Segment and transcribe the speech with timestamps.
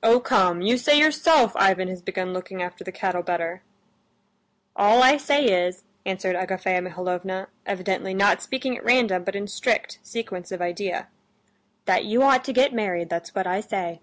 [0.00, 3.62] "Oh, come, you say yourself Ivan has begun looking after the cattle better."
[4.76, 9.98] "All I say is," answered Agafea Mihalovna, evidently not speaking at random, but in strict
[10.04, 11.08] sequence of idea,
[11.86, 13.98] "that you ought to get married, that's what I say."